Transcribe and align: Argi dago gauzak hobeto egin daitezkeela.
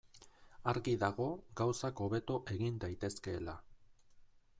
Argi 0.71 0.93
dago 1.03 1.27
gauzak 1.61 2.01
hobeto 2.05 2.39
egin 2.55 2.81
daitezkeela. 2.85 3.55